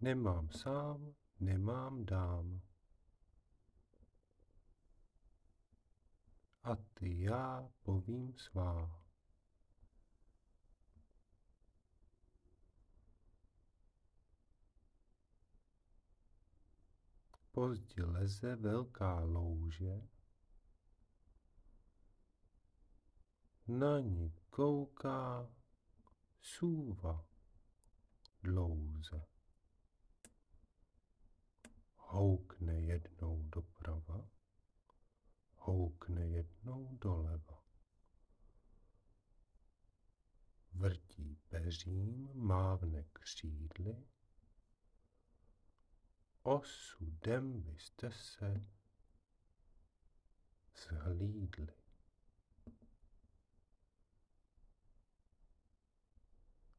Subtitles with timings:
[0.00, 2.60] Nemám sám, nemám dám.
[6.62, 9.02] A ty já povím svá.
[17.52, 20.08] Pozdě leze velká louže,
[23.68, 25.50] na ní kouká
[26.40, 27.26] sůva
[28.42, 29.37] dlouze.
[32.18, 34.30] Houkne jednou doprava,
[35.54, 37.62] houkne jednou doleva.
[40.72, 44.06] Vrtí peřím, mávne křídly,
[46.42, 48.66] osudem byste se
[50.76, 51.74] zhlídli.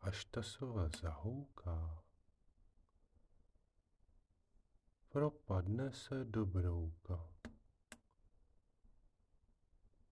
[0.00, 2.03] Až ta sova zahouká,
[5.14, 7.28] propadne se do brouka.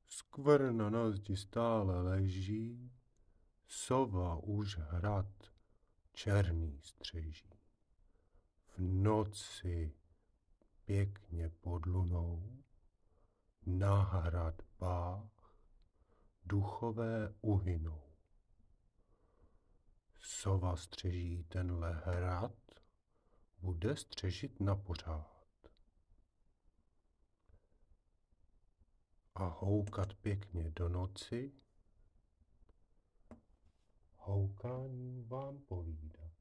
[0.09, 2.93] Skvrna na zdi stále leží,
[3.67, 5.27] sova už hrad
[6.13, 7.51] černý střeží.
[8.69, 9.93] V noci
[10.85, 12.63] pěkně pod lunou
[13.67, 15.55] na hradbách
[16.45, 18.03] duchové uhynou.
[20.21, 22.72] Sova střeží tenhle hrad,
[23.63, 25.47] bude střežit na pořád.
[29.35, 31.53] A houkat pěkně do noci,
[34.17, 36.33] houkání vám povídat.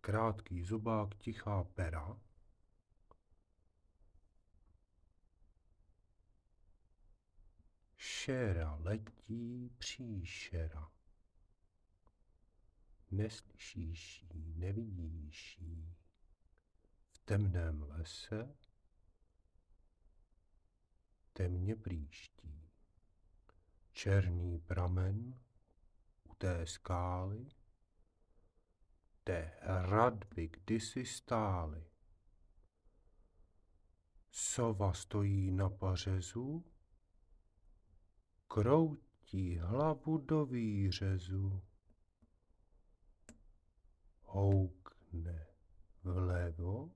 [0.00, 2.20] Krátký zubák, tichá pera,
[7.96, 10.99] Šera letí příšera.
[13.10, 15.94] Neslyšíš jí, nevidíš jí.
[17.10, 18.54] V temném lese
[21.40, 22.70] temně příští.
[23.92, 25.40] Černý pramen
[26.24, 27.48] u té skály,
[29.24, 31.84] té hradby kdysi stály.
[34.30, 36.64] Sova stojí na pařezu,
[38.48, 41.62] kroutí hlavu do výřezu.
[44.30, 45.46] Houkne
[46.04, 46.90] vlevo,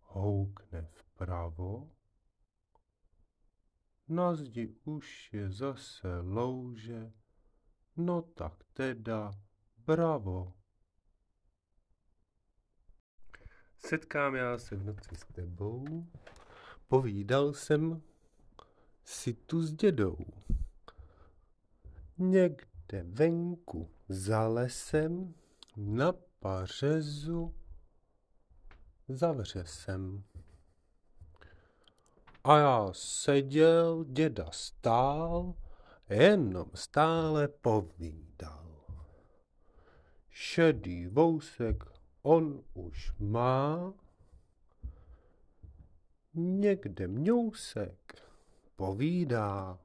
[0.00, 1.90] houkne vpravo,
[4.08, 7.12] na zdi už je zase louže,
[7.96, 9.32] no tak teda
[9.76, 10.54] bravo.
[13.78, 16.06] Setkám já se v noci s tebou,
[16.88, 18.02] povídal jsem
[19.04, 20.16] si tu s dědou.
[22.18, 25.34] Někde venku za lesem
[25.76, 27.54] na pařezu
[29.08, 30.24] zavře jsem.
[32.44, 35.54] A já seděl, děda stál,
[36.10, 38.66] jenom stále povídal.
[40.30, 41.84] Šedý vousek
[42.22, 43.94] on už má,
[46.34, 48.22] někde mňousek
[48.76, 49.78] povídá.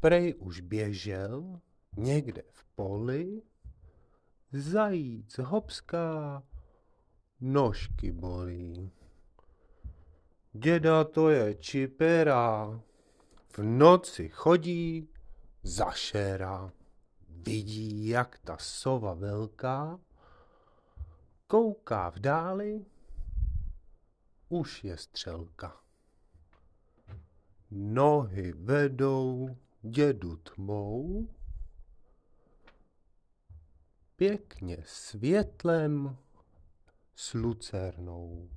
[0.00, 1.60] Prej už běžel
[1.96, 3.42] někde v poli,
[4.54, 6.42] zajíc hopská,
[7.40, 8.90] nožky bolí.
[10.52, 12.80] Děda to je čipera,
[13.48, 15.08] v noci chodí
[15.62, 16.72] zašera.
[17.28, 19.98] Vidí, jak ta sova velká
[21.46, 22.84] kouká v dáli,
[24.48, 25.76] už je střelka.
[27.70, 31.28] Nohy vedou dědu tmou,
[34.24, 36.16] pěkně světlem
[37.16, 38.48] s lucernou.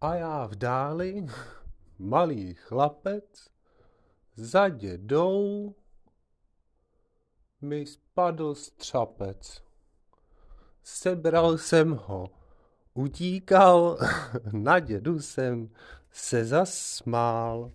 [0.00, 1.26] A já v dáli,
[1.98, 3.50] malý chlapec,
[4.36, 5.74] za dědou
[7.60, 9.62] mi spadl střapec.
[10.82, 12.30] Sebral jsem ho,
[12.94, 13.98] utíkal,
[14.52, 15.70] na dědu jsem
[16.10, 17.72] se zasmál.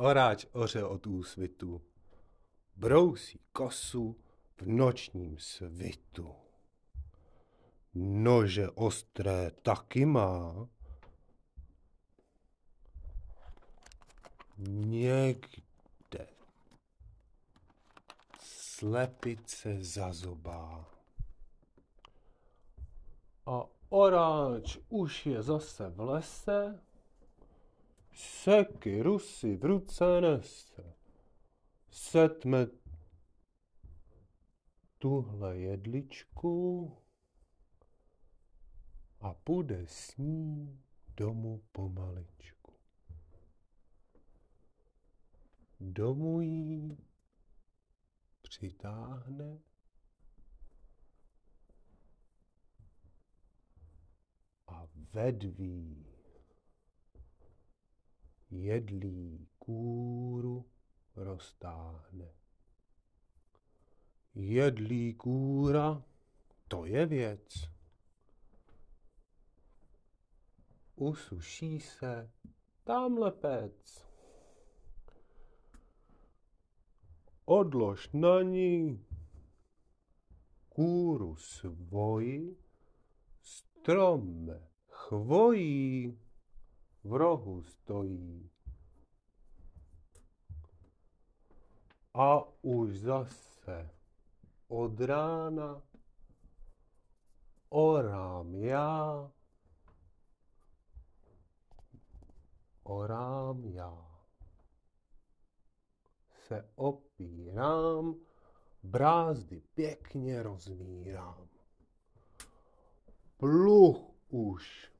[0.00, 1.82] Oráč oře od úsvitu,
[2.76, 4.16] brousí kosu
[4.56, 6.34] v nočním svitu.
[7.94, 10.68] Nože ostré taky má.
[14.58, 16.26] Někde
[18.40, 20.90] slepice zazobá.
[23.46, 26.80] A Oráč už je zase v lese,
[28.12, 30.94] seky rusy v ruce nese.
[31.90, 32.66] Setme
[34.98, 36.96] tuhle jedličku
[39.20, 40.80] a půjde s ní
[41.16, 42.72] domů pomaličku.
[45.80, 46.98] Domů jí
[48.42, 49.58] přitáhne
[54.66, 56.09] a vedví
[58.50, 60.64] jedlí kůru
[61.16, 62.34] roztáhne.
[64.34, 66.02] Jedlí kůra,
[66.68, 67.70] to je věc.
[70.96, 72.30] Usuší se
[72.84, 74.06] tamhle pec.
[77.44, 79.06] Odlož na ní
[80.68, 82.56] kůru svoji,
[83.42, 84.50] strom
[84.88, 86.18] chvojí
[87.04, 88.50] v rohu stojí.
[92.14, 93.90] A už zase
[94.68, 95.82] od rána
[97.68, 99.30] orám já,
[102.82, 104.06] orám já.
[106.46, 108.14] Se opírám,
[108.82, 111.48] brázdy pěkně rozmírám.
[113.36, 114.92] Pluch už.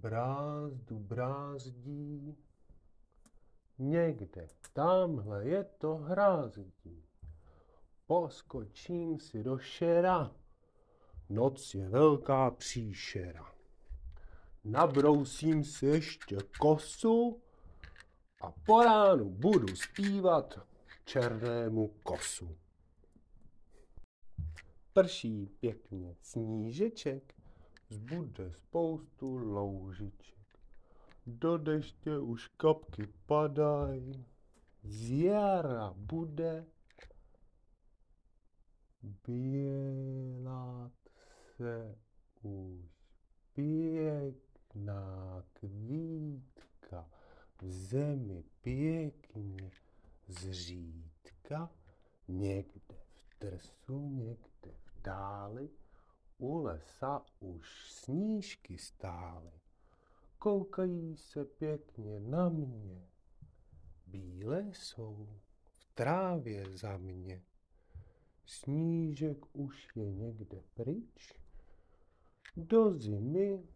[0.00, 2.36] Brázdu brázdí,
[3.78, 7.04] Někde, tamhle je to hrázdí.
[8.06, 10.34] Poskočím si do šera,
[11.28, 13.52] noc je velká příšera.
[14.64, 17.42] Nabrousím si ještě kosu
[18.40, 20.58] a po ránu budu zpívat
[21.04, 22.56] černému kosu.
[24.92, 27.39] Prší pěkně snížeček,
[27.90, 30.58] zbude spoustu loužiček.
[31.26, 34.12] Do deště už kapky padaj,
[34.82, 36.66] z jara bude
[39.26, 40.92] bělat
[41.56, 41.98] se
[42.42, 42.90] už
[43.52, 47.10] pěkná kvítka,
[47.62, 49.70] v zemi pěkně
[50.28, 51.70] zřídka,
[52.28, 55.70] někde v trsu, někde v dáli,
[56.40, 59.52] u lesa už snížky stály
[60.38, 63.08] koukají se pěkně na mě.
[64.06, 65.28] Bílé jsou
[65.62, 67.42] v trávě za mě.
[68.46, 71.34] Snížek už je někde pryč,
[72.56, 73.68] do zimy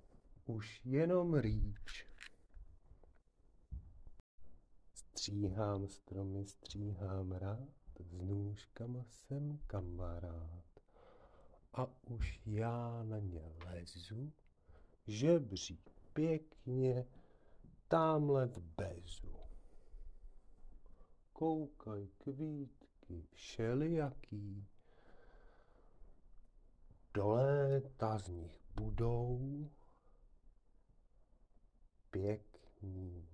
[0.47, 2.07] už jenom rýč.
[4.95, 7.69] Stříhám stromy, stříhám rád,
[7.99, 10.74] s nůžkama jsem kamarád.
[11.75, 14.33] A už já na ně lezu,
[15.07, 15.79] žebří
[16.13, 17.07] pěkně
[17.89, 19.35] tamhle v bezu.
[21.33, 24.67] Koukaj kvítky všelijaký,
[27.15, 29.71] do léta z nich budou
[32.11, 33.29] pěkný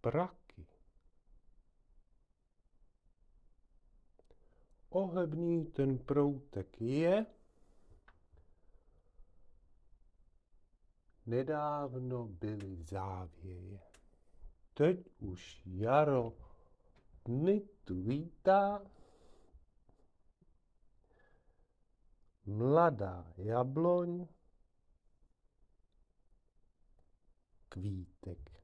[0.00, 0.43] praky.
[4.94, 7.26] Ohebný ten proutek je,
[11.26, 13.80] Nedávno byly závěje.
[14.74, 16.36] Teď už jaro
[17.24, 18.82] dny tu vítá.
[22.46, 24.26] Mladá jabloň,
[27.68, 28.62] kvítek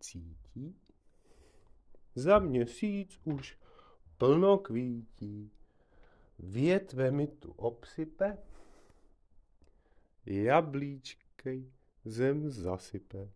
[0.00, 0.80] cítí.
[2.14, 3.63] Za měsíc už
[4.18, 5.50] plno kvítí.
[6.38, 8.38] Větve mi tu obsype,
[10.26, 11.72] jablíčkej
[12.04, 13.32] zem zasype.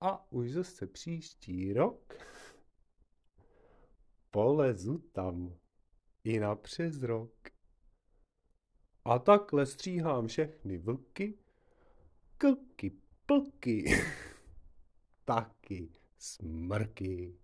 [0.00, 2.14] A už zase příští rok
[4.30, 5.54] polezu tam
[6.24, 7.32] i na přes rok.
[9.04, 11.38] A takhle stříhám všechny vlky,
[12.36, 12.92] klky,
[13.26, 13.84] plky,
[15.24, 17.36] taky smrky.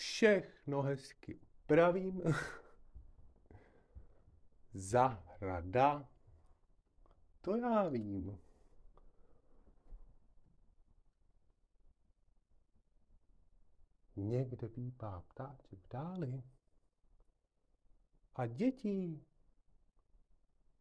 [0.00, 2.22] Všechno hezky upravím.
[4.74, 6.08] Zahrada
[7.40, 8.38] to já vím.
[14.16, 16.42] Někde pípá ptáček v dáli.
[18.34, 19.24] A děti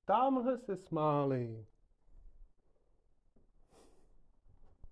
[0.06, 1.66] tamhle se smály.